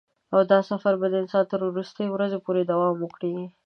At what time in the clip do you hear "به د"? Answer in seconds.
0.99-1.15